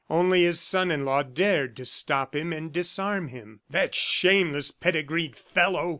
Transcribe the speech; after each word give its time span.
Only 0.09 0.41
his 0.45 0.59
son 0.59 0.89
in 0.89 1.05
law 1.05 1.21
dared 1.21 1.77
to 1.77 1.85
stop 1.85 2.35
him 2.35 2.51
and 2.53 2.73
disarm 2.73 3.27
him. 3.27 3.59
"That 3.69 3.93
shameless 3.93 4.71
pedigreed 4.71 5.35
fellow!" 5.35 5.89